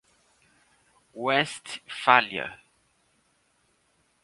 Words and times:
Westfália 1.25 2.47